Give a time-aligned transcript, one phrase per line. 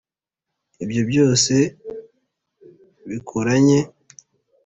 [0.83, 1.53] ibyo byose
[3.09, 3.79] bikoranye